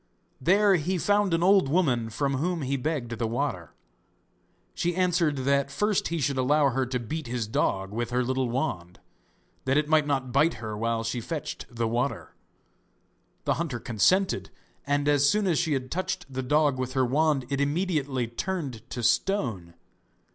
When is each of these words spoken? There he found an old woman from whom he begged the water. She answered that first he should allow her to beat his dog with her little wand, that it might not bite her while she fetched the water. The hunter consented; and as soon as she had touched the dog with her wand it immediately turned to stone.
There 0.41 0.77
he 0.77 0.97
found 0.97 1.31
an 1.31 1.43
old 1.43 1.69
woman 1.69 2.09
from 2.09 2.37
whom 2.37 2.63
he 2.63 2.75
begged 2.75 3.11
the 3.19 3.27
water. 3.27 3.75
She 4.73 4.95
answered 4.95 5.35
that 5.45 5.69
first 5.69 6.07
he 6.07 6.17
should 6.17 6.39
allow 6.39 6.69
her 6.69 6.87
to 6.87 6.99
beat 6.99 7.27
his 7.27 7.45
dog 7.47 7.91
with 7.91 8.09
her 8.09 8.23
little 8.23 8.49
wand, 8.49 8.99
that 9.65 9.77
it 9.77 9.87
might 9.87 10.07
not 10.07 10.31
bite 10.31 10.55
her 10.55 10.75
while 10.75 11.03
she 11.03 11.21
fetched 11.21 11.67
the 11.69 11.87
water. 11.87 12.33
The 13.45 13.53
hunter 13.61 13.79
consented; 13.79 14.49
and 14.87 15.07
as 15.07 15.29
soon 15.29 15.45
as 15.45 15.59
she 15.59 15.73
had 15.73 15.91
touched 15.91 16.25
the 16.27 16.41
dog 16.41 16.79
with 16.79 16.93
her 16.93 17.05
wand 17.05 17.45
it 17.49 17.61
immediately 17.61 18.25
turned 18.27 18.81
to 18.89 19.03
stone. 19.03 19.75